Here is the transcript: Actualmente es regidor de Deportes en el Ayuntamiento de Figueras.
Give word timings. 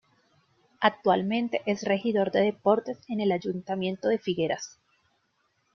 Actualmente 0.79 1.61
es 1.67 1.83
regidor 1.83 2.31
de 2.31 2.41
Deportes 2.41 2.97
en 3.07 3.21
el 3.21 3.31
Ayuntamiento 3.31 4.07
de 4.07 4.17
Figueras. 4.17 4.79